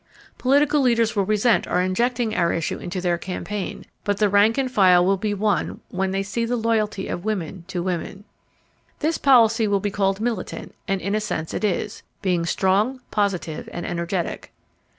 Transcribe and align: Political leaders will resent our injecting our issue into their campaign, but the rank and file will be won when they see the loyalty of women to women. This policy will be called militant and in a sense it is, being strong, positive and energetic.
Political 0.39 0.81
leaders 0.81 1.15
will 1.15 1.25
resent 1.25 1.67
our 1.67 1.79
injecting 1.79 2.33
our 2.33 2.51
issue 2.51 2.79
into 2.79 3.01
their 3.01 3.19
campaign, 3.19 3.85
but 4.03 4.17
the 4.17 4.29
rank 4.29 4.57
and 4.57 4.71
file 4.71 5.05
will 5.05 5.15
be 5.15 5.31
won 5.35 5.79
when 5.89 6.09
they 6.09 6.23
see 6.23 6.43
the 6.43 6.55
loyalty 6.55 7.07
of 7.07 7.23
women 7.23 7.65
to 7.67 7.83
women. 7.83 8.23
This 8.97 9.19
policy 9.19 9.67
will 9.67 9.79
be 9.79 9.91
called 9.91 10.19
militant 10.19 10.73
and 10.87 11.01
in 11.01 11.13
a 11.13 11.21
sense 11.21 11.53
it 11.53 11.63
is, 11.63 12.01
being 12.23 12.47
strong, 12.47 12.99
positive 13.11 13.69
and 13.71 13.85
energetic. 13.85 14.51